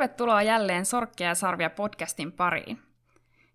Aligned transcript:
Tervetuloa 0.00 0.42
jälleen 0.42 0.86
Sorkkia 0.86 1.26
ja 1.26 1.34
Sarvia 1.34 1.70
podcastin 1.70 2.32
pariin. 2.32 2.82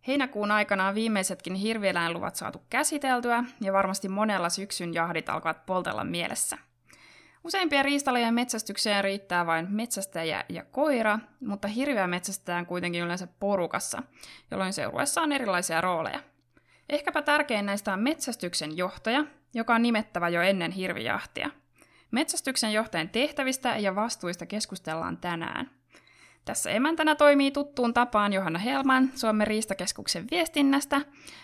Heinäkuun 0.08 0.52
aikana 0.52 0.88
on 0.88 0.96
viimeisetkin 0.96 1.56
hirvieläinluvat 1.56 2.36
saatu 2.36 2.62
käsiteltyä 2.70 3.44
ja 3.62 3.74
varmasti 3.74 4.10
monella 4.10 4.50
syksyn 4.50 4.94
jahdit 4.94 5.30
alkavat 5.30 5.66
poltella 5.66 6.04
mielessä. 6.04 6.58
Useimpien 7.44 7.86
riistalajien 7.86 8.34
metsästykseen 8.34 9.04
riittää 9.04 9.46
vain 9.46 9.68
metsästäjä 9.70 10.46
ja 10.50 10.64
koira, 10.64 11.20
mutta 11.40 11.68
hirveä 11.68 12.08
metsästetään 12.08 12.66
kuitenkin 12.66 13.04
yleensä 13.04 13.28
porukassa, 13.40 14.04
jolloin 14.52 14.74
seurueessa 14.74 15.22
on 15.22 15.32
erilaisia 15.32 15.82
rooleja. 15.82 16.20
Ehkäpä 16.90 17.22
tärkein 17.22 17.66
näistä 17.66 17.94
on 17.94 18.00
metsästyksen 18.00 18.78
johtaja, 18.78 19.24
joka 19.54 19.76
on 19.76 19.82
nimettävä 19.82 20.30
jo 20.30 20.42
ennen 20.42 20.72
hirvijahtia. 20.72 21.50
Metsästyksen 22.12 22.74
johtajan 22.74 23.10
tehtävistä 23.10 23.78
ja 23.78 23.96
vastuista 23.96 24.46
keskustellaan 24.46 25.18
tänään– 25.18 25.70
tässä 26.46 26.70
emäntänä 26.70 27.16
toimii 27.16 27.52
tuttuun 27.52 27.94
tapaan 27.94 28.34
Johanna 28.34 28.60
Helman 28.60 29.12
Suomen 29.16 29.48
riistakeskuksen 29.48 30.28
viestinnästä, 30.32 31.02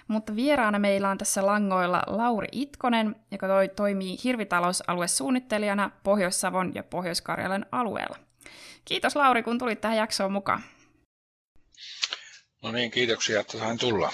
mutta 0.08 0.36
vieraana 0.36 0.80
meillä 0.80 1.10
on 1.10 1.18
tässä 1.18 1.46
langoilla 1.46 2.04
Lauri 2.08 2.48
Itkonen, 2.52 3.16
joka 3.32 3.48
toi, 3.48 3.70
toimii 3.70 4.18
hirvitalousaluesuunnittelijana 4.24 5.92
Pohjois-Savon 6.04 6.72
ja 6.76 6.84
Pohjois-Karjalan 6.84 7.66
alueella. 7.72 8.18
Kiitos 8.86 9.16
Lauri, 9.16 9.44
kun 9.44 9.60
tulit 9.60 9.82
tähän 9.82 9.98
jaksoon 9.98 10.32
mukaan. 10.32 10.64
No 12.64 12.72
niin, 12.72 12.92
kiitoksia, 12.92 13.40
että 13.40 13.58
sain 13.58 13.78
tulla. 13.78 14.12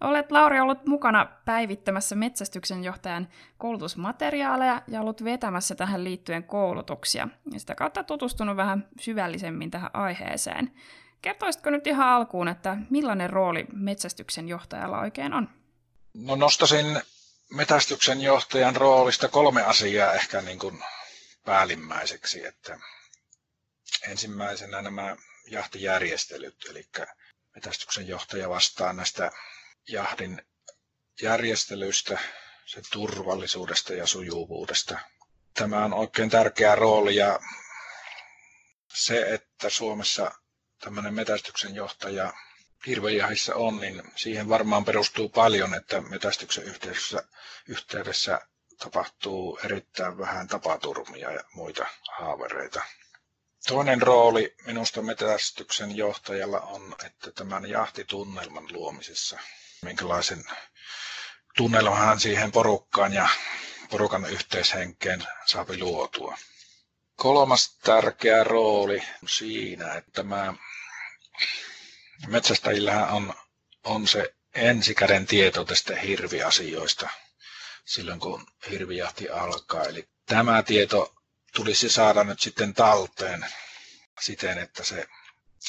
Olet 0.00 0.32
Lauri 0.32 0.60
ollut 0.60 0.86
mukana 0.86 1.26
päivittämässä 1.44 2.14
metsästyksen 2.14 2.84
johtajan 2.84 3.28
koulutusmateriaaleja 3.58 4.82
ja 4.88 5.00
ollut 5.00 5.24
vetämässä 5.24 5.74
tähän 5.74 6.04
liittyen 6.04 6.44
koulutuksia. 6.44 7.28
Ja 7.52 7.60
sitä 7.60 7.74
kautta 7.74 8.04
tutustunut 8.04 8.56
vähän 8.56 8.88
syvällisemmin 9.00 9.70
tähän 9.70 9.90
aiheeseen. 9.92 10.72
Kertoisitko 11.22 11.70
nyt 11.70 11.86
ihan 11.86 12.08
alkuun, 12.08 12.48
että 12.48 12.76
millainen 12.90 13.30
rooli 13.30 13.66
metsästyksen 13.72 14.48
johtajalla 14.48 15.00
oikein 15.00 15.32
on? 15.32 15.48
No 16.14 16.36
nostasin 16.36 17.02
metsästyksen 17.54 18.20
johtajan 18.20 18.76
roolista 18.76 19.28
kolme 19.28 19.62
asiaa 19.62 20.12
ehkä 20.12 20.40
niin 20.40 20.58
kuin 20.58 20.82
päällimmäiseksi. 21.44 22.46
Että 22.46 22.78
ensimmäisenä 24.08 24.82
nämä 24.82 25.16
jahtijärjestelyt, 25.50 26.56
eli 26.70 26.88
metsästyksen 27.54 28.08
johtaja 28.08 28.48
vastaa 28.48 28.92
näistä 28.92 29.30
jahdin 29.92 30.42
järjestelystä, 31.22 32.18
sen 32.66 32.84
turvallisuudesta 32.92 33.94
ja 33.94 34.06
sujuvuudesta. 34.06 34.98
Tämä 35.54 35.84
on 35.84 35.94
oikein 35.94 36.30
tärkeä 36.30 36.74
rooli 36.74 37.16
ja 37.16 37.38
se, 38.94 39.34
että 39.34 39.70
Suomessa 39.70 40.30
tämmöinen 40.80 41.14
metästyksen 41.14 41.74
johtaja 41.74 42.32
hirvejahissa 42.86 43.54
on, 43.54 43.76
niin 43.80 44.02
siihen 44.16 44.48
varmaan 44.48 44.84
perustuu 44.84 45.28
paljon, 45.28 45.74
että 45.74 46.00
metästyksen 46.00 46.64
yhteydessä, 46.64 47.22
yhteydessä 47.68 48.40
tapahtuu 48.78 49.58
erittäin 49.64 50.18
vähän 50.18 50.48
tapaturmia 50.48 51.30
ja 51.32 51.44
muita 51.54 51.86
haavereita. 52.18 52.82
Toinen 53.68 54.02
rooli 54.02 54.54
minusta 54.66 55.02
metästyksen 55.02 55.96
johtajalla 55.96 56.60
on, 56.60 56.96
että 57.06 57.32
tämän 57.32 57.66
jahtitunnelman 57.70 58.72
luomisessa 58.72 59.38
minkälaisen 59.82 60.44
tunnelman 61.56 62.20
siihen 62.20 62.52
porukkaan 62.52 63.12
ja 63.12 63.28
porukan 63.90 64.26
yhteishenkeen 64.30 65.26
saapi 65.46 65.78
luotua. 65.78 66.38
Kolmas 67.16 67.76
tärkeä 67.78 68.44
rooli 68.44 69.02
siinä, 69.26 69.94
että 69.94 70.10
tämä 70.12 70.54
metsästäjillähän 72.26 73.08
on, 73.10 73.34
on 73.84 74.08
se 74.08 74.34
ensikäden 74.54 75.26
tieto 75.26 75.64
tästä 75.64 75.96
hirviasioista 76.00 77.08
silloin, 77.84 78.20
kun 78.20 78.46
hirvijahti 78.70 79.28
alkaa. 79.28 79.84
Eli 79.84 80.08
tämä 80.26 80.62
tieto 80.62 81.14
tulisi 81.54 81.88
saada 81.88 82.24
nyt 82.24 82.40
sitten 82.40 82.74
talteen 82.74 83.46
siten, 84.20 84.58
että 84.58 84.84
se 84.84 85.08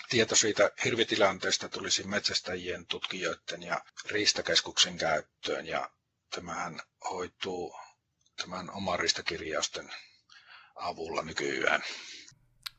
tieto 0.10 0.36
siitä 0.36 0.72
hirvitilanteesta 0.86 1.70
tulisi 1.70 2.08
metsästäjien, 2.08 2.86
tutkijoiden 2.86 3.64
ja 3.64 3.82
riistakeskuksen 4.12 4.98
käyttöön 4.98 5.68
ja 5.68 5.90
tämähän 6.36 6.80
hoituu 7.10 7.76
tämän 8.42 8.70
oman 8.70 9.00
riistakirjausten 9.00 9.90
avulla 10.76 11.22
nykyään. 11.22 11.82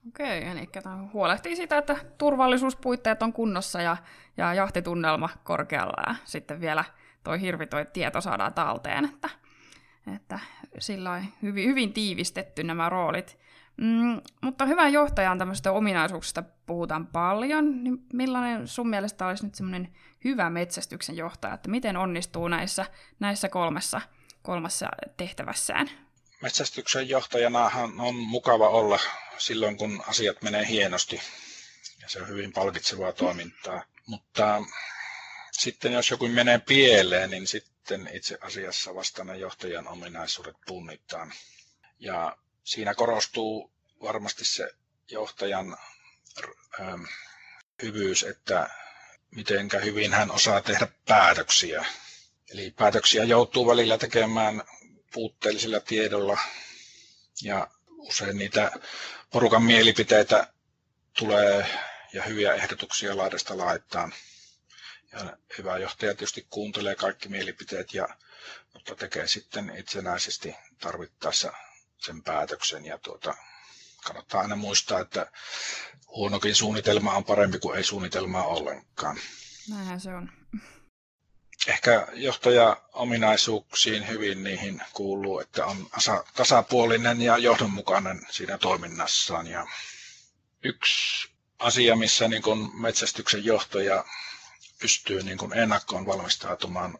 Okei, 0.08 0.42
eli 0.42 0.68
huolehtii 1.12 1.56
sitä, 1.56 1.78
että 1.78 1.96
turvallisuuspuitteet 2.18 3.22
on 3.22 3.32
kunnossa 3.32 3.82
ja, 3.82 3.96
ja 4.36 4.54
jahtitunnelma 4.54 5.28
korkealla 5.44 6.02
ja 6.06 6.14
sitten 6.24 6.60
vielä 6.60 6.84
toi 7.24 7.40
hirvi 7.40 7.66
toi 7.66 7.86
tieto 7.92 8.20
saadaan 8.20 8.54
talteen, 8.54 9.04
että, 9.04 9.28
että 10.14 10.38
sillä 10.78 11.24
hyvin, 11.42 11.68
hyvin 11.68 11.92
tiivistetty 11.92 12.64
nämä 12.64 12.88
roolit. 12.88 13.38
Mm, 13.76 14.20
mutta 14.42 14.66
hyvä 14.66 14.88
johtajan 14.88 15.38
tämmöistä 15.38 15.72
ominaisuuksista 15.72 16.42
puhutaan 16.66 17.06
paljon, 17.06 17.84
niin 17.84 17.98
millainen 18.12 18.68
sun 18.68 18.88
mielestä 18.88 19.26
olisi 19.26 19.44
nyt 19.44 19.54
semmoinen 19.54 19.94
hyvä 20.24 20.50
metsästyksen 20.50 21.16
johtaja, 21.16 21.54
että 21.54 21.70
miten 21.70 21.96
onnistuu 21.96 22.48
näissä, 22.48 22.86
näissä 23.20 23.48
kolmessa, 23.48 24.00
kolmessa 24.42 24.88
tehtävässään? 25.16 25.90
Metsästyksen 26.42 27.08
johtajanahan 27.08 28.00
on 28.00 28.14
mukava 28.14 28.68
olla 28.68 28.98
silloin, 29.38 29.76
kun 29.76 30.02
asiat 30.06 30.42
menee 30.42 30.68
hienosti 30.68 31.20
ja 32.02 32.08
se 32.08 32.20
on 32.22 32.28
hyvin 32.28 32.52
palkitsevaa 32.52 33.12
toimintaa. 33.12 33.82
Mutta 34.06 34.62
sitten 35.52 35.92
jos 35.92 36.10
joku 36.10 36.28
menee 36.28 36.58
pieleen, 36.58 37.30
niin 37.30 37.46
sitten 37.46 38.10
itse 38.12 38.38
asiassa 38.40 38.94
vasta 38.94 39.24
ne 39.24 39.36
johtajan 39.36 39.88
ominaisuudet 39.88 40.56
punnitaan. 40.66 41.32
Ja 41.98 42.36
siinä 42.64 42.94
korostuu 42.94 43.72
varmasti 44.02 44.44
se 44.44 44.70
johtajan 45.10 45.76
ähm, 46.80 47.04
hyvyys, 47.82 48.22
että 48.22 48.70
mitenkä 49.30 49.78
hyvin 49.78 50.12
hän 50.12 50.30
osaa 50.30 50.60
tehdä 50.60 50.88
päätöksiä. 51.08 51.84
Eli 52.50 52.70
päätöksiä 52.70 53.24
joutuu 53.24 53.66
välillä 53.66 53.98
tekemään 53.98 54.62
puutteellisella 55.12 55.80
tiedolla 55.80 56.38
ja 57.42 57.68
usein 57.88 58.38
niitä 58.38 58.70
porukan 59.30 59.62
mielipiteitä 59.62 60.52
tulee 61.18 61.66
ja 62.12 62.22
hyviä 62.22 62.54
ehdotuksia 62.54 63.16
laidasta 63.16 63.58
laittaa. 63.58 64.10
Ja 65.12 65.36
hyvä 65.58 65.78
johtaja 65.78 66.14
tietysti 66.14 66.46
kuuntelee 66.50 66.94
kaikki 66.94 67.28
mielipiteet, 67.28 67.94
ja, 67.94 68.08
mutta 68.74 68.94
tekee 68.94 69.26
sitten 69.28 69.72
itsenäisesti 69.78 70.54
tarvittaessa 70.80 71.52
sen 72.04 72.22
päätöksen. 72.22 72.84
Ja 72.84 72.98
tuota, 72.98 73.34
kannattaa 74.04 74.40
aina 74.40 74.56
muistaa, 74.56 75.00
että 75.00 75.32
huonokin 76.06 76.54
suunnitelma 76.54 77.12
on 77.16 77.24
parempi 77.24 77.58
kuin 77.58 77.76
ei 77.76 77.84
suunnitelmaa 77.84 78.44
ollenkaan. 78.46 79.18
Näinhän 79.70 80.00
se 80.00 80.14
on. 80.14 80.30
Ehkä 81.66 82.06
johtaja-ominaisuuksiin 82.12 84.08
hyvin 84.08 84.44
niihin 84.44 84.82
kuuluu, 84.92 85.40
että 85.40 85.66
on 85.66 85.90
tasapuolinen 86.34 87.20
ja 87.22 87.38
johdonmukainen 87.38 88.26
siinä 88.30 88.58
toiminnassaan. 88.58 89.46
Ja 89.46 89.66
yksi 90.64 91.28
asia, 91.58 91.96
missä 91.96 92.28
niin 92.28 92.42
kun 92.42 92.80
metsästyksen 92.80 93.44
johtaja 93.44 94.04
pystyy 94.80 95.22
niin 95.22 95.38
kun 95.38 95.54
ennakkoon 95.56 96.06
valmistautumaan, 96.06 96.98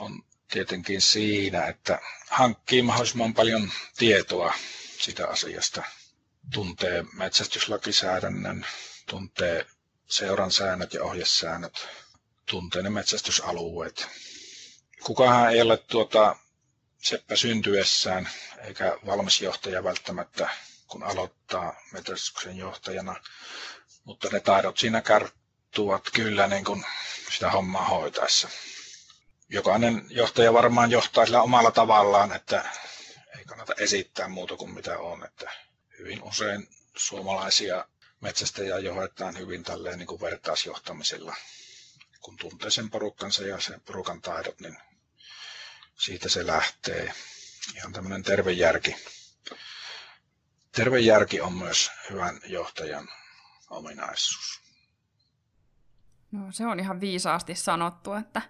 on 0.00 0.22
tietenkin 0.50 1.00
siinä, 1.00 1.66
että 1.66 1.98
hankkii 2.30 2.82
mahdollisimman 2.82 3.34
paljon 3.34 3.70
tietoa 3.96 4.54
sitä 5.00 5.26
asiasta. 5.28 5.82
Tuntee 6.52 7.04
metsästyslakisäädännön, 7.12 8.66
tuntee 9.06 9.66
seuran 10.06 10.50
säännöt 10.50 10.94
ja 10.94 11.04
ohjesäännöt, 11.04 11.88
tuntee 12.50 12.82
ne 12.82 12.90
metsästysalueet. 12.90 14.06
Kukahan 15.04 15.52
ei 15.52 15.62
ole 15.62 15.76
tuota 15.76 16.36
seppä 17.02 17.36
syntyessään 17.36 18.28
eikä 18.64 18.98
valmis 19.06 19.40
johtaja 19.40 19.84
välttämättä, 19.84 20.50
kun 20.86 21.02
aloittaa 21.02 21.74
metsästyksen 21.92 22.56
johtajana, 22.56 23.16
mutta 24.04 24.28
ne 24.32 24.40
taidot 24.40 24.78
siinä 24.78 25.00
karttuvat 25.00 26.10
kyllä 26.12 26.46
niin 26.46 26.64
kuin 26.64 26.84
sitä 27.36 27.50
hommaa 27.50 27.88
hoitaessa 27.88 28.48
jokainen 29.48 30.06
johtaja 30.10 30.52
varmaan 30.52 30.90
johtaa 30.90 31.26
sillä 31.26 31.42
omalla 31.42 31.70
tavallaan, 31.70 32.32
että 32.32 32.64
ei 33.38 33.44
kannata 33.44 33.74
esittää 33.78 34.28
muuta 34.28 34.56
kuin 34.56 34.74
mitä 34.74 34.98
on. 34.98 35.24
Että 35.24 35.50
hyvin 35.98 36.22
usein 36.22 36.68
suomalaisia 36.96 37.84
metsästäjiä 38.20 38.78
johdetaan 38.78 39.38
hyvin 39.38 39.62
tälleen 39.62 39.98
niin 39.98 40.06
kuin 40.06 40.20
vertaisjohtamisella. 40.20 41.34
Kun 42.20 42.36
tuntee 42.36 42.70
sen 42.70 42.90
porukkansa 42.90 43.42
ja 43.42 43.60
sen 43.60 43.80
porukan 43.80 44.20
taidot, 44.22 44.60
niin 44.60 44.78
siitä 45.98 46.28
se 46.28 46.46
lähtee. 46.46 47.12
Ihan 47.76 47.92
tämmöinen 47.92 48.22
terve 48.22 48.52
järki. 48.52 48.96
terve 50.72 51.00
järki 51.00 51.40
on 51.40 51.52
myös 51.52 51.90
hyvän 52.10 52.40
johtajan 52.46 53.08
ominaisuus. 53.70 54.60
No, 56.32 56.52
se 56.52 56.66
on 56.66 56.80
ihan 56.80 57.00
viisaasti 57.00 57.54
sanottu, 57.54 58.12
että, 58.12 58.42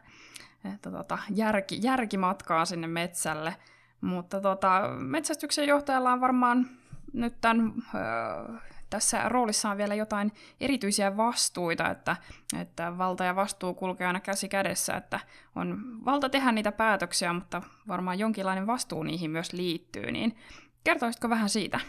että 0.75 0.91
tota, 0.91 1.19
järki, 1.31 1.79
järki 1.83 2.17
matkaa 2.17 2.65
sinne 2.65 2.87
metsälle. 2.87 3.57
Mutta 4.01 4.41
tota, 4.41 4.89
metsästyksen 4.99 5.67
johtajalla 5.67 6.13
on 6.13 6.21
varmaan 6.21 6.67
nyt 7.13 7.41
tämän, 7.41 7.73
öö, 7.95 8.59
tässä 8.91 9.29
roolissa 9.29 9.71
on 9.71 9.77
vielä 9.77 9.95
jotain 9.95 10.33
erityisiä 10.61 11.17
vastuita, 11.17 11.91
että, 11.91 12.17
että 12.61 12.99
valta 12.99 13.25
ja 13.25 13.37
vastuu 13.37 13.75
kulkee 13.75 14.07
aina 14.07 14.21
käsi 14.21 14.49
kädessä, 14.49 14.97
että 14.97 15.21
on 15.57 15.79
valta 16.05 16.29
tehdä 16.29 16.53
niitä 16.53 16.73
päätöksiä, 16.73 17.33
mutta 17.33 17.63
varmaan 17.89 18.19
jonkinlainen 18.19 18.67
vastuu 18.67 19.03
niihin 19.03 19.31
myös 19.31 19.53
liittyy, 19.53 20.13
niin 20.13 20.39
kertoisitko 20.85 21.31
vähän 21.31 21.49
siitä? 21.49 21.81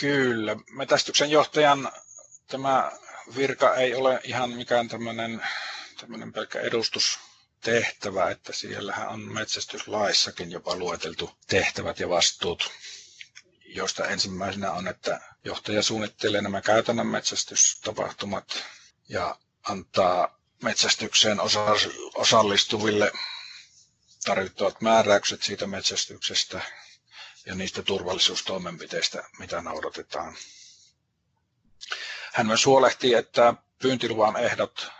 Kyllä, 0.00 0.56
metästyksen 0.72 1.30
johtajan 1.30 1.88
tämä 2.50 2.92
virka 3.36 3.74
ei 3.74 3.94
ole 3.94 4.20
ihan 4.24 4.50
mikään 4.50 4.88
tämmöinen, 4.88 5.42
tämmöinen 6.00 6.32
pelkkä 6.32 6.60
edustustehtävä, 7.66 8.30
että 8.30 8.52
siellähän 8.52 9.08
on 9.08 9.20
metsästyslaissakin 9.20 10.50
jopa 10.52 10.76
lueteltu 10.76 11.30
tehtävät 11.46 12.00
ja 12.00 12.08
vastuut, 12.08 12.70
joista 13.66 14.06
ensimmäisenä 14.06 14.72
on, 14.72 14.88
että 14.88 15.20
johtaja 15.44 15.82
suunnittelee 15.82 16.40
nämä 16.42 16.60
käytännön 16.60 17.06
metsästystapahtumat 17.06 18.64
ja 19.08 19.36
antaa 19.62 20.38
metsästykseen 20.62 21.38
osallistuville 22.14 23.12
tarvittavat 24.24 24.80
määräykset 24.80 25.42
siitä 25.42 25.66
metsästyksestä 25.66 26.60
ja 27.46 27.54
niistä 27.54 27.82
turvallisuustoimenpiteistä, 27.82 29.24
mitä 29.38 29.60
noudatetaan. 29.60 30.36
Hän 32.34 32.46
myös 32.46 32.66
huolehtii, 32.66 33.14
että 33.14 33.54
pyyntiluvan 33.78 34.36
ehdot 34.36 34.97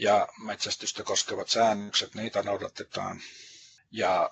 ja 0.00 0.28
metsästystä 0.38 1.02
koskevat 1.02 1.48
säännökset, 1.48 2.14
niitä 2.14 2.42
noudatetaan. 2.42 3.20
Ja 3.90 4.30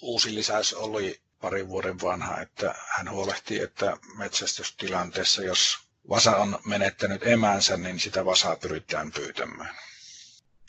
uusi 0.00 0.34
lisäys 0.34 0.74
oli 0.74 1.20
parin 1.40 1.68
vuoden 1.68 2.00
vanha, 2.00 2.40
että 2.40 2.74
hän 2.88 3.10
huolehtii, 3.10 3.60
että 3.60 3.96
metsästystilanteessa, 4.16 5.42
jos 5.42 5.78
vasa 6.08 6.36
on 6.36 6.58
menettänyt 6.66 7.26
emänsä, 7.26 7.76
niin 7.76 8.00
sitä 8.00 8.24
vasaa 8.24 8.56
pyritään 8.56 9.12
pyytämään. 9.12 9.74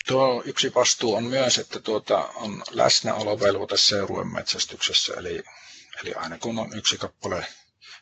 Tuo 0.07 0.43
yksi 0.45 0.71
vastuu 0.75 1.15
on 1.15 1.23
myös, 1.23 1.57
että 1.57 1.79
tuota 1.79 2.17
on 2.17 2.63
läsnäolovelvoite 2.71 3.77
seurueen 3.77 4.27
metsästyksessä, 4.33 5.13
eli, 5.17 5.43
eli 6.01 6.13
aina 6.13 6.37
kun 6.37 6.59
on 6.59 6.77
yksi 6.77 6.97
kappale, 6.97 7.47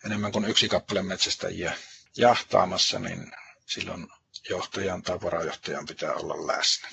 enemmän 0.06 0.32
kuin 0.32 0.46
yksi 0.46 0.70
kappale 0.70 1.02
metsästäjiä 1.04 1.74
jahtaamassa, 2.18 3.00
niin 3.00 3.32
silloin 3.66 4.08
johtajan 4.50 5.02
tai 5.04 5.22
varajohtajan 5.22 5.86
pitää 5.86 6.14
olla 6.14 6.48
läsnä. 6.48 6.90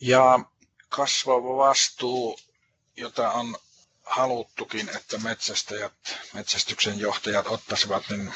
Ja 0.00 0.40
kasvava 0.88 1.56
vastuu, 1.56 2.38
jota 2.96 3.30
on 3.30 3.56
haluttukin, 4.02 4.88
että 4.96 5.18
metsästäjät, 5.18 5.92
metsästyksen 6.32 6.98
johtajat 7.00 7.46
ottaisivat, 7.46 8.02
niin 8.10 8.32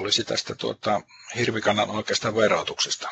olisi 0.00 0.24
tästä 0.24 0.54
tuota, 0.54 1.00
hirvikannan 1.36 1.90
oikeasta 1.90 2.34
verotuksesta. 2.34 3.08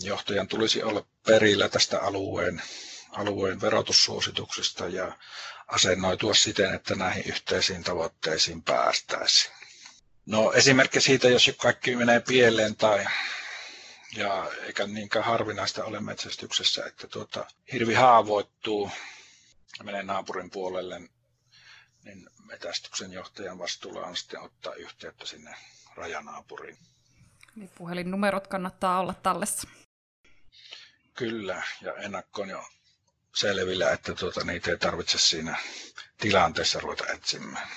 Johtajan 0.00 0.48
tulisi 0.48 0.82
olla 0.82 1.06
perillä 1.26 1.68
tästä 1.68 2.00
alueen, 2.00 2.62
alueen 3.10 3.60
verotussuosituksista 3.60 4.88
ja 4.88 5.18
asennoitua 5.66 6.34
siten, 6.34 6.74
että 6.74 6.94
näihin 6.94 7.24
yhteisiin 7.26 7.84
tavoitteisiin 7.84 8.62
päästäisiin. 8.62 9.54
No 10.26 10.52
esimerkki 10.52 11.00
siitä, 11.00 11.28
jos 11.28 11.50
kaikki 11.56 11.96
menee 11.96 12.20
pieleen 12.20 12.76
tai 12.76 13.04
ja 14.16 14.50
eikä 14.62 14.86
niinkään 14.86 15.24
harvinaista 15.24 15.84
ole 15.84 16.00
metsästyksessä, 16.00 16.86
että 16.86 17.06
tuota, 17.06 17.46
hirvi 17.72 17.94
haavoittuu 17.94 18.90
ja 19.78 19.84
menee 19.84 20.02
naapurin 20.02 20.50
puolelle, 20.50 21.00
niin 22.04 22.30
metästyksen 22.46 23.12
johtajan 23.12 23.58
vastuulla 23.58 24.06
on 24.06 24.16
sitten 24.16 24.40
ottaa 24.40 24.74
yhteyttä 24.74 25.26
sinne 25.26 25.54
rajanaapuriin. 25.96 26.78
Eli 27.56 27.70
puhelinnumerot 27.78 28.46
kannattaa 28.46 29.00
olla 29.00 29.14
tallessa. 29.14 29.68
Kyllä, 31.14 31.62
ja 31.82 31.94
ennakkoon 31.94 32.48
jo 32.48 32.64
selvillä, 33.34 33.90
että 33.92 34.14
tuota, 34.14 34.44
niitä 34.44 34.70
ei 34.70 34.78
tarvitse 34.78 35.18
siinä 35.18 35.56
tilanteessa 36.18 36.80
ruveta 36.80 37.06
etsimään. 37.06 37.68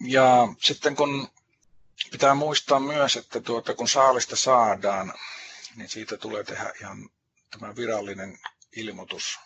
Ja 0.00 0.48
sitten 0.62 0.96
kun 0.96 1.28
pitää 2.10 2.34
muistaa 2.34 2.80
myös, 2.80 3.16
että 3.16 3.40
tuota, 3.40 3.74
kun 3.74 3.88
saalista 3.88 4.36
saadaan, 4.36 5.14
niin 5.76 5.88
siitä 5.88 6.16
tulee 6.16 6.44
tehdä 6.44 6.72
ihan 6.80 7.10
tämä 7.50 7.76
virallinen 7.76 8.38
ilmoitus. 8.76 9.38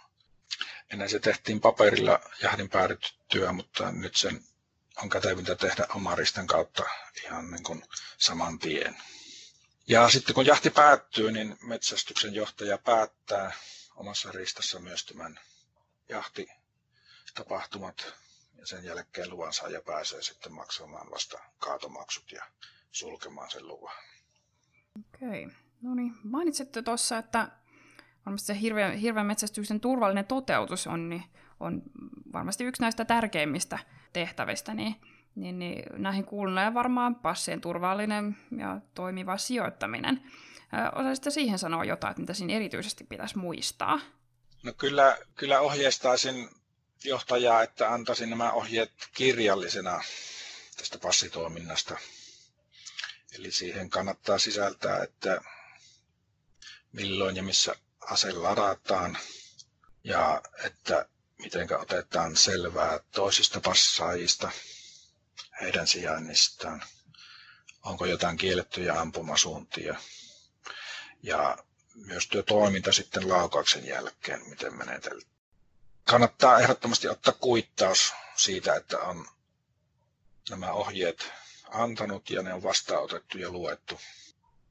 Ennen 0.93 1.09
se 1.11 1.19
tehtiin 1.19 1.61
paperilla 1.61 2.21
jahdin 2.43 2.69
päädyttyä, 2.71 3.53
mutta 3.53 3.93
nyt 3.93 4.17
sen 4.17 4.45
on 5.03 5.09
kätevintä 5.09 5.55
tehdä 5.55 5.87
omaristen 5.95 6.47
kautta 6.47 6.83
ihan 7.25 7.51
niin 7.51 7.63
kuin 7.63 7.83
saman 8.19 8.59
tien. 8.59 8.97
Ja 9.89 10.09
sitten 10.11 10.35
kun 10.35 10.47
jahti 10.47 10.71
päättyy, 10.71 11.33
niin 11.33 11.59
metsästyksen 11.63 12.35
johtaja 12.35 12.79
päättää 12.79 13.53
omassa 13.97 14.33
ristassa 14.33 14.79
myös 14.81 15.05
tämän 15.05 15.41
jahtitapahtumat 16.09 18.15
ja 18.59 18.67
sen 18.67 18.85
jälkeen 18.85 19.31
luvan 19.31 19.53
saaja 19.53 19.81
pääsee 19.87 20.23
sitten 20.23 20.53
maksamaan 20.53 21.11
vasta 21.11 21.39
kaatomaksut 21.59 22.33
ja 22.33 22.45
sulkemaan 22.91 23.51
sen 23.51 23.69
luvan. 23.69 23.95
Okei. 24.99 25.45
Okay. 25.47 25.57
No 25.83 25.95
niin, 25.95 26.15
mainitsitte 26.25 26.83
tuossa, 26.83 27.19
että 27.19 27.49
varmasti 28.27 28.47
se 28.47 28.61
hirveän, 28.61 28.97
hirveän 28.97 29.27
metsästyksen 29.27 29.81
turvallinen 29.81 30.27
toteutus 30.27 30.87
on, 30.87 31.09
niin 31.09 31.25
on 31.61 31.83
varmasti 32.33 32.65
yksi 32.65 32.83
näistä 32.83 33.05
tärkeimmistä 33.05 33.79
tehtävistä, 34.13 34.75
niin, 34.75 34.97
niin, 35.35 35.59
niin 35.59 35.85
näihin 36.03 36.25
kuulunee 36.25 36.75
varmaan 36.75 37.15
passien 37.15 37.61
turvallinen 37.61 38.37
ja 38.59 38.81
toimiva 38.95 39.39
sijoittaminen. 39.39 40.23
Osaisitte 40.95 41.31
siihen 41.31 41.59
sanoa 41.59 41.85
jotain, 41.85 42.11
että 42.11 42.21
mitä 42.21 42.35
siinä 42.35 42.55
erityisesti 42.55 43.05
pitäisi 43.05 43.39
muistaa? 43.39 44.01
No 44.63 44.73
kyllä, 44.73 45.19
kyllä 45.35 45.61
ohjeistaisin 45.61 46.49
johtajaa, 47.05 47.63
että 47.63 47.93
antaisin 47.93 48.31
nämä 48.31 48.53
ohjeet 48.53 48.93
kirjallisena 49.15 50.03
tästä 50.77 50.99
passitoiminnasta. 50.99 51.99
Eli 53.33 53.53
siihen 53.53 53.91
kannattaa 53.91 54.39
sisältää, 54.39 55.03
että 55.03 55.41
milloin 56.93 57.37
ja 57.37 57.43
missä 57.43 57.77
ase 58.01 58.33
ladataan 58.33 59.19
ja 60.05 60.43
että 60.65 61.09
miten 61.39 61.81
otetaan 61.81 62.37
selvää 62.37 63.01
toisista 63.13 63.61
passaajista, 63.61 64.51
heidän 65.61 65.87
sijainnistaan, 65.87 66.83
onko 67.83 68.07
jotain 68.07 68.37
kiellettyjä 68.37 69.01
ampumasuuntia. 69.01 70.01
Ja 71.23 71.59
myös 71.95 72.29
työ 72.29 72.43
toiminta 72.43 72.93
sitten 72.93 73.29
laukauksen 73.29 73.87
jälkeen, 73.87 74.49
miten 74.49 74.75
menetellään 74.79 75.34
kannattaa 76.05 76.61
ehdottomasti 76.61 77.09
ottaa 77.09 77.35
kuittaus 77.41 78.13
siitä, 78.37 78.75
että 78.75 78.99
on 78.99 79.27
nämä 80.51 80.73
ohjeet 80.73 81.33
antanut 81.71 82.31
ja 82.31 82.43
ne 82.43 82.55
on 82.55 82.63
vastaanotettu 82.63 83.39
ja 83.39 83.51
luettu. 83.51 84.01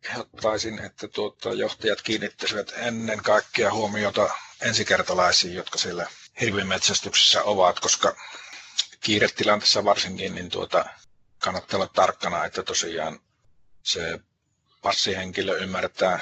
Ehdottaisin, 0.10 0.80
että 0.80 1.08
tuota, 1.08 1.54
johtajat 1.54 2.02
kiinnittäisivät 2.02 2.74
ennen 2.76 3.24
kaikkea 3.24 3.74
huomiota 3.74 4.30
ensikertalaisiin, 4.62 5.54
jotka 5.54 5.78
siellä 5.78 6.08
hirvimetsästyksessä 6.42 7.44
ovat, 7.44 7.80
koska 7.80 8.16
kiiretilanteessa 9.00 9.84
varsinkin 9.84 10.36
niin 10.36 10.50
tuota, 10.50 10.86
kannattaa 11.40 11.78
olla 11.78 11.88
tarkkana, 11.88 12.46
että 12.46 12.64
tosiaan 12.64 13.20
se 13.84 14.20
passihenkilö 14.82 15.58
ymmärtää, 15.58 16.20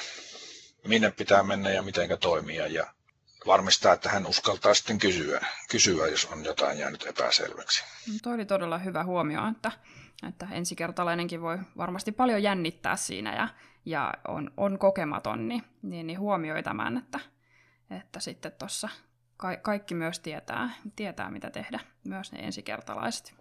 minne 0.87 1.11
pitää 1.11 1.43
mennä 1.43 1.69
ja 1.71 1.81
miten 1.81 2.17
toimia 2.19 2.67
ja 2.67 2.93
varmistaa, 3.47 3.93
että 3.93 4.09
hän 4.09 4.25
uskaltaa 4.25 4.73
sitten 4.73 4.97
kysyä, 4.97 5.45
kysyä 5.71 6.07
jos 6.07 6.25
on 6.25 6.45
jotain 6.45 6.79
jäänyt 6.79 7.05
epäselväksi. 7.07 7.83
No, 8.07 8.13
Tuo 8.23 8.33
oli 8.33 8.45
todella 8.45 8.77
hyvä 8.77 9.03
huomio, 9.03 9.41
että, 9.51 9.71
että 10.27 10.47
ensikertalainenkin 10.51 11.41
voi 11.41 11.57
varmasti 11.77 12.11
paljon 12.11 12.43
jännittää 12.43 12.95
siinä 12.95 13.35
ja, 13.35 13.47
ja 13.85 14.13
on, 14.27 14.51
on 14.57 14.79
kokematon, 14.79 15.47
niin, 15.47 15.63
niin, 15.81 16.07
niin 16.07 16.19
huomioi 16.19 16.63
tämän, 16.63 16.97
että, 16.97 17.19
että 17.89 18.19
sitten 18.19 18.51
tuossa 18.59 18.89
ka- 19.37 19.57
kaikki 19.57 19.95
myös 19.95 20.19
tietää, 20.19 20.69
tietää, 20.95 21.31
mitä 21.31 21.49
tehdä, 21.49 21.79
myös 22.03 22.31
ne 22.31 22.39
ensikertalaiset. 22.39 23.33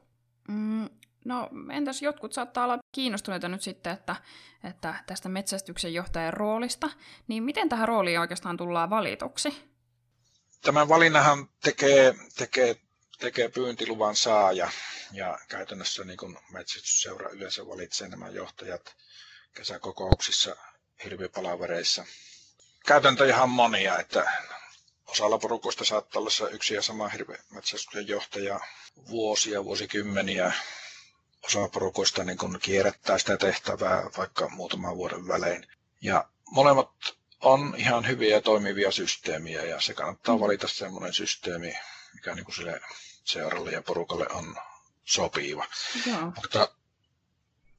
Mm, 0.48 0.88
no 1.24 1.48
entäs 1.70 2.02
jotkut 2.02 2.32
saattaa 2.32 2.64
olla 2.64 2.78
kiinnostuneita 2.92 3.48
nyt 3.48 3.62
sitten, 3.62 3.92
että, 3.92 4.16
että 4.64 4.94
tästä 5.06 5.28
metsästyksen 5.28 5.94
johtajan 5.94 6.32
roolista, 6.32 6.90
niin 7.28 7.42
miten 7.42 7.68
tähän 7.68 7.88
rooliin 7.88 8.20
oikeastaan 8.20 8.56
tullaan 8.56 8.90
valituksi? 8.90 9.69
Tämän 10.60 10.88
valinnahan 10.88 11.48
tekee, 11.62 12.14
tekee 12.36 12.76
tekee 13.20 13.48
pyyntiluvan 13.48 14.16
saaja 14.16 14.70
ja 15.12 15.38
käytännössä 15.48 16.04
niin 16.04 16.16
kuin 16.16 16.38
metsästysseura 16.52 17.30
yleensä 17.30 17.66
valitsee 17.66 18.08
nämä 18.08 18.28
johtajat 18.28 18.96
kesäkokouksissa 19.54 20.56
hirvipalavereissa. 21.04 22.04
Käytäntöjä 22.86 23.42
on 23.42 23.50
monia, 23.50 23.98
että 23.98 24.32
osalla 25.06 25.38
porukoista 25.38 25.84
saattaa 25.84 26.20
olla 26.20 26.50
yksi 26.50 26.74
ja 26.74 26.82
sama 26.82 27.08
hirvimetsästyksen 27.08 28.08
johtaja 28.08 28.60
vuosia, 29.08 29.64
vuosikymmeniä. 29.64 30.52
Osa 31.42 31.68
porukoista 31.68 32.24
niin 32.24 32.38
kun 32.38 32.58
kierrättää 32.62 33.18
sitä 33.18 33.36
tehtävää 33.36 34.10
vaikka 34.16 34.48
muutaman 34.48 34.96
vuoden 34.96 35.28
välein. 35.28 35.66
Ja 36.00 36.28
molemmat 36.50 36.90
on 37.40 37.74
ihan 37.78 38.06
hyviä 38.08 38.36
ja 38.36 38.40
toimivia 38.40 38.90
systeemiä 38.90 39.62
ja 39.64 39.80
se 39.80 39.94
kannattaa 39.94 40.40
valita 40.40 40.68
semmoinen 40.68 41.12
systeemi, 41.12 41.74
mikä 42.14 42.34
niin 42.34 42.44
kuin 42.44 42.54
sille 42.54 42.80
seuralle 43.24 43.70
ja 43.70 43.82
porukalle 43.82 44.26
on 44.30 44.56
sopiva. 45.04 45.66
Joo. 46.06 46.20
Mutta 46.20 46.68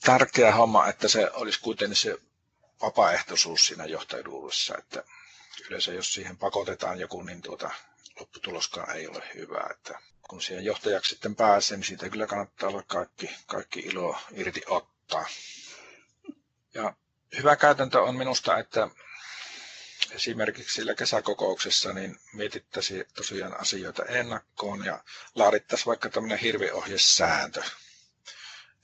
tärkeä 0.01 0.51
homma, 0.55 0.87
että 0.87 1.07
se 1.07 1.31
olisi 1.33 1.59
kuitenkin 1.61 1.95
se 1.97 2.17
vapaaehtoisuus 2.81 3.65
siinä 3.67 3.85
johtajuudessa, 3.85 4.77
että 4.77 5.03
yleensä 5.69 5.91
jos 5.93 6.13
siihen 6.13 6.37
pakotetaan 6.37 6.99
joku, 6.99 7.21
niin 7.23 7.41
tuota, 7.41 7.71
lopputuloskaan 8.19 8.95
ei 8.95 9.07
ole 9.07 9.23
hyvä. 9.35 9.67
Että 9.71 9.99
kun 10.29 10.41
siihen 10.41 10.65
johtajaksi 10.65 11.09
sitten 11.09 11.35
pääsee, 11.35 11.77
niin 11.77 11.85
siitä 11.85 12.09
kyllä 12.09 12.27
kannattaa 12.27 12.69
olla 12.69 12.83
kaikki, 12.83 13.29
kaikki 13.47 13.79
ilo 13.79 14.17
irti 14.31 14.61
ottaa. 14.67 15.25
Ja 16.73 16.93
hyvä 17.37 17.55
käytäntö 17.55 18.01
on 18.01 18.15
minusta, 18.15 18.57
että 18.57 18.89
esimerkiksi 20.15 20.75
sillä 20.75 20.95
kesäkokouksessa 20.95 21.93
niin 21.93 22.19
mietittäisiin 22.33 23.05
tosiaan 23.13 23.59
asioita 23.61 24.05
ennakkoon 24.05 24.85
ja 24.85 25.03
laadittaisiin 25.35 25.85
vaikka 25.85 26.09
tämmöinen 26.09 26.37
hirviohjesääntö. 26.37 27.63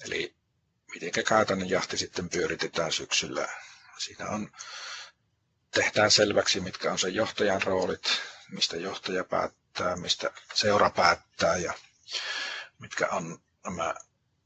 Eli 0.06 0.36
miten 0.94 1.24
käytännön 1.26 1.70
jahti 1.70 1.98
sitten 1.98 2.30
pyöritetään 2.30 2.92
syksyllä. 2.92 3.48
Siinä 3.98 4.26
on, 4.30 4.52
tehdään 5.72 6.12
selväksi, 6.12 6.60
mitkä 6.60 6.92
on 6.92 7.00
se 7.00 7.10
johtajan 7.10 7.62
roolit, 7.62 8.04
mistä 8.52 8.78
johtaja 8.78 9.24
päättää, 9.24 9.96
mistä 9.96 10.32
seura 10.54 10.90
päättää 10.90 11.58
ja 11.58 11.74
mitkä 12.80 13.08
on 13.08 13.40
nämä 13.64 13.96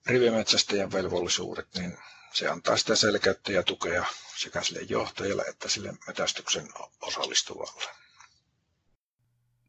rivimetsästäjän 0.05 0.91
velvollisuudet, 0.91 1.67
niin 1.75 1.97
se 2.33 2.49
antaa 2.49 2.77
sitä 2.77 2.95
selkeyttä 2.95 3.51
ja 3.51 3.63
tukea 3.63 4.05
sekä 4.37 4.61
sille 4.61 4.81
johtajalle 4.81 5.43
että 5.43 5.69
sille 5.69 5.93
metästyksen 6.07 6.69
osallistuvalle. 7.01 7.83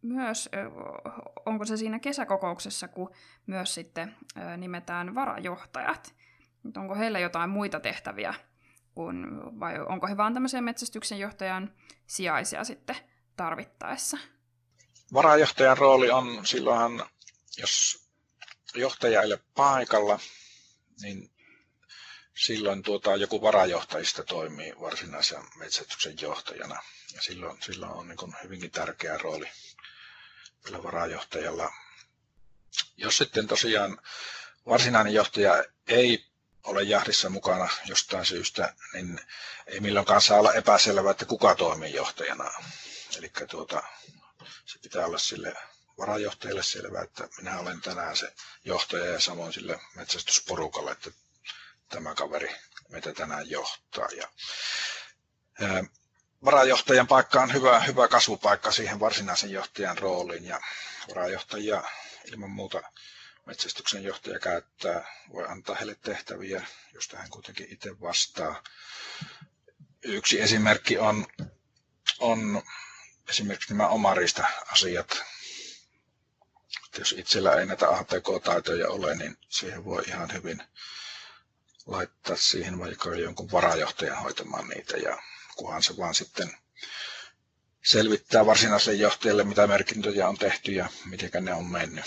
Myös, 0.02 0.48
onko 1.46 1.64
se 1.64 1.76
siinä 1.76 1.98
kesäkokouksessa, 1.98 2.88
kun 2.88 3.14
myös 3.46 3.74
sitten 3.74 4.16
nimetään 4.56 5.14
varajohtajat? 5.14 6.14
Onko 6.76 6.94
heillä 6.94 7.18
jotain 7.18 7.50
muita 7.50 7.80
tehtäviä, 7.80 8.34
kun, 8.94 9.42
vai 9.60 9.80
onko 9.80 10.06
he 10.06 10.16
vain 10.16 10.34
tämmöisiä 10.34 10.60
metsästyksen 10.60 11.18
johtajan 11.18 11.74
sijaisia 12.06 12.64
sitten 12.64 12.96
tarvittaessa? 13.36 14.18
Varajohtajan 15.12 15.78
rooli 15.78 16.10
on 16.10 16.46
silloinhan, 16.46 17.06
jos 17.58 18.02
johtaja 18.74 19.22
ei 19.22 19.26
ole 19.26 19.40
paikalla, 19.54 20.18
niin 21.02 21.31
silloin 22.34 22.82
tuota, 22.82 23.16
joku 23.16 23.42
varajohtajista 23.42 24.24
toimii 24.24 24.74
varsinaisen 24.80 25.42
metsästyksen 25.56 26.16
johtajana. 26.20 26.82
Ja 27.14 27.22
silloin, 27.22 27.62
silloin 27.62 27.92
on 27.92 28.08
niin 28.08 28.36
hyvinkin 28.42 28.70
tärkeä 28.70 29.18
rooli 29.18 29.50
tällä 30.62 30.82
varajohtajalla. 30.82 31.72
Jos 32.96 33.18
sitten 33.18 33.46
tosiaan 33.46 33.98
varsinainen 34.66 35.14
johtaja 35.14 35.64
ei 35.86 36.26
ole 36.64 36.82
jahdissa 36.82 37.28
mukana 37.28 37.68
jostain 37.86 38.26
syystä, 38.26 38.74
niin 38.92 39.20
ei 39.66 39.80
milloinkaan 39.80 40.20
saa 40.22 40.38
olla 40.38 40.52
epäselvää, 40.54 41.10
että 41.10 41.24
kuka 41.24 41.54
toimii 41.54 41.94
johtajana. 41.94 42.50
Eli 43.18 43.32
tuota, 43.50 43.82
se 44.66 44.78
pitää 44.78 45.06
olla 45.06 45.18
sille 45.18 45.54
varajohtajalle 45.98 46.62
selvää, 46.62 47.02
että 47.02 47.28
minä 47.38 47.58
olen 47.60 47.80
tänään 47.80 48.16
se 48.16 48.32
johtaja 48.64 49.04
ja 49.06 49.20
samoin 49.20 49.52
sille 49.52 49.80
metsästysporukalle, 49.96 50.90
että 50.92 51.10
tämä 51.92 52.14
kaveri 52.14 52.54
meitä 52.88 53.12
tänään 53.14 53.50
johtaa. 53.50 54.08
Ja, 54.16 54.28
ää, 55.60 55.84
varajohtajan 56.44 57.06
paikka 57.06 57.42
on 57.42 57.52
hyvä, 57.52 57.80
hyvä 57.80 58.08
kasvupaikka 58.08 58.72
siihen 58.72 59.00
varsinaisen 59.00 59.50
johtajan 59.50 59.98
rooliin 59.98 60.44
ja 60.44 60.60
varajohtajia 61.08 61.82
ilman 62.24 62.50
muuta 62.50 62.82
metsästyksen 63.46 64.04
johtaja 64.04 64.38
käyttää, 64.38 65.16
voi 65.32 65.44
antaa 65.48 65.74
heille 65.76 65.94
tehtäviä, 65.94 66.66
josta 66.94 67.16
hän 67.18 67.30
kuitenkin 67.30 67.66
itse 67.72 68.00
vastaa. 68.00 68.62
Yksi 70.02 70.40
esimerkki 70.40 70.98
on, 70.98 71.26
on 72.18 72.62
esimerkiksi 73.28 73.72
nämä 73.74 73.88
omarista 73.88 74.46
asiat. 74.72 75.22
Että 76.86 77.00
jos 77.00 77.12
itsellä 77.18 77.52
ei 77.54 77.66
näitä 77.66 77.88
ATK-taitoja 77.88 78.88
ole, 78.88 79.14
niin 79.14 79.36
siihen 79.48 79.84
voi 79.84 80.02
ihan 80.06 80.32
hyvin 80.32 80.62
laittaa 81.86 82.36
siihen 82.36 82.78
vaikka 82.78 83.14
jonkun 83.14 83.52
varajohtajan 83.52 84.22
hoitamaan 84.22 84.68
niitä 84.68 84.96
ja 84.96 85.22
kunhan 85.56 85.82
se 85.82 85.96
vaan 85.96 86.14
sitten 86.14 86.50
selvittää 87.84 88.46
varsinaiselle 88.46 88.98
johtajalle, 88.98 89.44
mitä 89.44 89.66
merkintöjä 89.66 90.28
on 90.28 90.38
tehty 90.38 90.72
ja 90.72 90.88
miten 91.04 91.44
ne 91.44 91.54
on 91.54 91.66
mennyt. 91.66 92.04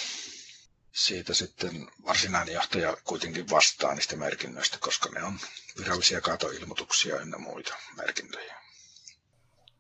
Siitä 0.91 1.33
sitten 1.33 1.87
varsinainen 2.05 2.53
johtaja 2.53 2.97
kuitenkin 3.03 3.49
vastaa 3.49 3.95
niistä 3.95 4.15
merkinnöistä, 4.15 4.77
koska 4.79 5.09
ne 5.09 5.23
on 5.23 5.39
virallisia 5.79 6.21
katoilmoituksia 6.21 7.19
ynnä 7.19 7.37
muita 7.37 7.75
merkintöjä. 7.97 8.55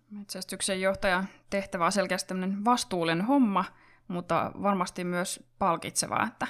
Metsästyksen 0.09 0.81
johtajan 0.81 1.29
tehtävä 1.49 1.85
on 1.85 1.91
selkeästi 1.91 2.33
vastuullinen 2.65 3.25
homma, 3.25 3.65
mutta 4.07 4.51
varmasti 4.61 5.03
myös 5.03 5.39
palkitsevaa, 5.59 6.27
että 6.27 6.47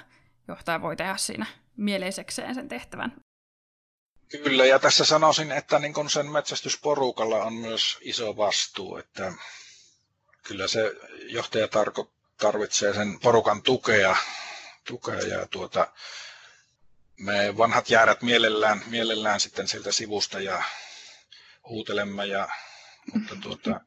johtaja 0.48 0.82
voi 0.82 0.96
tehdä 0.96 1.18
siinä 1.18 1.46
mieleisekseen 1.78 2.56
sen 2.56 2.68
tehtävän. 2.68 3.25
Kyllä, 4.32 4.66
ja 4.66 4.80
tässä 4.80 5.06
sanoisin, 5.06 5.52
että 5.52 5.80
niin 5.80 5.94
kun 5.94 6.10
sen 6.10 6.32
metsästysporukalla 6.32 7.44
on 7.44 7.54
myös 7.54 7.98
iso 8.02 8.38
vastuu, 8.38 8.98
että 8.98 9.34
kyllä 10.44 10.68
se 10.68 10.94
johtaja 11.30 11.68
tarko, 11.68 12.12
tarvitsee 12.38 12.94
sen 12.94 13.20
porukan 13.20 13.62
tukea, 13.62 14.16
tukea 14.88 15.20
ja 15.20 15.48
tuota, 15.48 15.88
me 17.20 17.58
vanhat 17.58 17.90
jäädät 17.90 18.22
mielellään, 18.22 18.84
mielellään 18.88 19.40
sitten 19.40 19.68
sieltä 19.68 19.92
sivusta 19.92 20.40
ja 20.40 20.64
huutelemme, 21.70 22.26
ja, 22.26 22.48
mutta 23.14 23.36
tuota, 23.36 23.82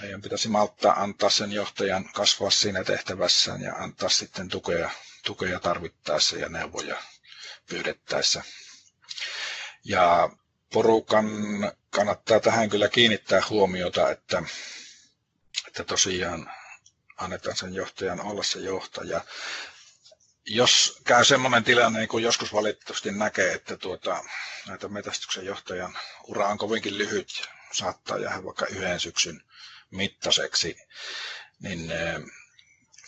meidän 0.00 0.22
pitäisi 0.22 0.48
malttaa 0.48 1.02
antaa 1.02 1.30
sen 1.30 1.52
johtajan 1.52 2.04
kasvaa 2.12 2.50
siinä 2.50 2.84
tehtävässään 2.84 3.62
ja 3.62 3.74
antaa 3.74 4.08
sitten 4.08 4.48
tukea, 4.48 4.90
tukea 5.26 5.60
tarvittaessa 5.60 6.36
ja 6.36 6.48
neuvoja 6.48 6.96
pyydettäessä. 7.68 8.42
Ja 9.84 10.30
porukan 10.72 11.26
kannattaa 11.90 12.40
tähän 12.40 12.70
kyllä 12.70 12.88
kiinnittää 12.88 13.40
huomiota, 13.50 14.10
että, 14.10 14.42
että 15.66 15.84
tosiaan 15.84 16.50
annetaan 17.16 17.56
sen 17.56 17.74
johtajan 17.74 18.20
olla 18.20 18.42
se 18.42 18.58
johtaja. 18.58 19.20
Jos 20.46 20.98
käy 21.04 21.24
semmoinen 21.24 21.64
tilanne, 21.64 21.98
niin 21.98 22.08
kuin 22.08 22.24
joskus 22.24 22.52
valitettavasti 22.52 23.10
näkee, 23.12 23.52
että 23.52 23.76
tuota, 23.76 24.24
näitä 24.68 24.88
metästyksen 24.88 25.44
johtajan 25.46 25.98
ura 26.24 26.48
on 26.48 26.58
kovinkin 26.58 26.98
lyhyt, 26.98 27.48
saattaa 27.72 28.18
jäädä 28.18 28.44
vaikka 28.44 28.66
yhden 28.66 29.00
syksyn 29.00 29.42
mittaiseksi, 29.90 30.76
niin 31.60 31.90
eh, 31.90 32.22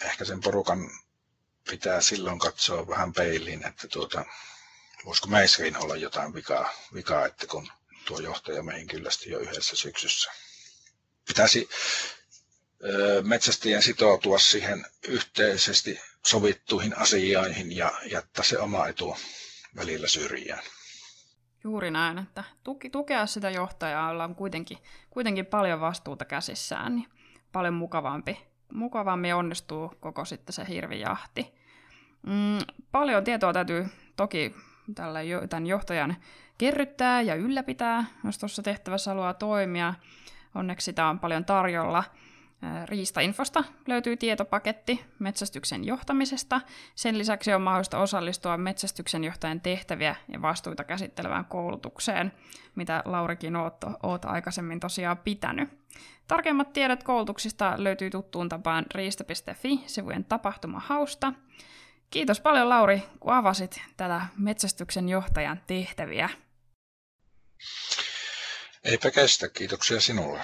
ehkä 0.04 0.25
sen 0.25 0.40
porukan 0.40 0.90
pitää 1.71 2.00
silloin 2.00 2.38
katsoa 2.38 2.88
vähän 2.88 3.12
peiliin, 3.12 3.66
että 3.66 3.88
tuota, 3.88 4.25
voisiko 5.04 5.28
meissäkin 5.28 5.76
olla 5.76 5.96
jotain 5.96 6.34
vikaa, 6.34 6.70
vikaa, 6.94 7.26
että 7.26 7.46
kun 7.46 7.68
tuo 8.04 8.20
johtaja 8.20 8.62
meihin 8.62 8.87
kyllästi 8.87 9.30
jo 9.30 9.38
yhdessä 9.38 9.76
syksyssä. 9.76 10.32
Pitäisi 11.28 11.68
metsästäjien 13.23 13.82
sitoutua 13.82 14.38
siihen 14.38 14.87
yhteisesti 15.08 16.00
sovittuihin 16.26 16.99
asioihin 16.99 17.76
ja 17.76 17.92
jättää 18.11 18.44
se 18.44 18.58
oma 18.58 18.87
etu 18.87 19.16
välillä 19.76 20.08
syrjään. 20.08 20.62
Juuri 21.64 21.90
näin, 21.90 22.18
että 22.18 22.44
tuki, 22.64 22.90
tukea 22.90 23.26
sitä 23.26 23.50
johtajaa, 23.50 24.08
jolla 24.08 24.25
on 24.25 24.34
kuitenkin, 24.34 24.78
kuitenkin 25.11 25.46
paljon 25.46 25.80
vastuuta 25.80 26.25
käsissään, 26.25 26.96
niin 26.96 27.08
paljon 27.52 27.75
mukavampi, 27.75 28.46
mukavammin 28.73 29.34
onnistuu 29.34 29.92
koko 30.00 30.25
sitten 30.25 30.52
se 30.52 30.64
hirvijahti. 30.68 31.54
Mm, 32.26 32.58
paljon 32.92 33.25
tietoa 33.25 33.52
täytyy 33.52 33.87
toki 34.16 34.54
tällä 34.95 35.21
tämän 35.49 35.67
johtajan 35.67 36.17
kerryttää 36.59 37.23
ja 37.23 37.35
ylläpitää, 37.35 38.05
jos 38.25 38.38
tuossa 38.38 38.62
tehtävässä 38.62 39.11
haluaa 39.11 39.35
toimia. 39.35 39.95
Onneksi 40.55 40.85
sitä 40.85 41.07
on 41.07 41.19
paljon 41.19 41.45
tarjolla. 41.45 42.05
Riistainfosta 42.85 43.64
löytyy 43.87 44.17
tietopaketti 44.17 45.05
metsästyksen 45.19 45.85
johtamisesta. 45.85 46.61
Sen 46.95 47.19
lisäksi 47.19 47.55
on 47.55 47.62
mahdollista 47.62 47.99
osallistua 47.99 48.57
metsästyksen 48.57 49.25
johtajan 49.25 49.61
tehtäviä 49.61 50.17
ja 50.29 50.43
vastuita 50.43 50.85
käsittelevään 50.85 51.45
koulutukseen, 51.45 52.33
mitä 52.75 53.03
Laurikin 53.05 53.57
oot, 53.57 53.76
oot 54.03 54.25
aikaisemmin 54.25 54.81
tosiaan 54.81 55.19
pitänyt. 55.19 55.69
Tarkemmat 56.29 56.73
tiedot 56.73 57.03
koulutuksista 57.03 57.75
löytyy 57.76 58.11
tuttuun 58.11 58.49
tapaan 58.49 58.87
riista.fi-sivujen 58.95 60.25
tapahtumahausta. 60.25 61.33
Kiitos 62.14 62.40
paljon 62.40 62.68
Lauri, 62.68 63.02
kun 63.21 63.33
avasit 63.33 63.83
tätä 63.97 64.21
metsästyksen 64.38 65.09
johtajan 65.09 65.61
tehtäviä. 65.66 66.28
Eipä 68.85 69.11
kestä, 69.11 69.49
kiitoksia 69.49 70.00
sinulle. 70.00 70.40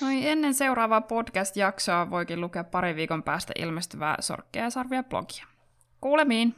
No 0.00 0.08
niin, 0.08 0.28
ennen 0.28 0.54
seuraavaa 0.54 1.00
podcast-jaksoa 1.00 2.10
voikin 2.10 2.40
lukea 2.40 2.64
pari 2.64 2.96
viikon 2.96 3.22
päästä 3.22 3.52
ilmestyvää 3.58 4.16
Sorkkeja 4.20 4.64
ja 4.64 4.70
Sarvia 4.70 5.02
blogia. 5.02 5.46
Kuulemiin! 6.00 6.54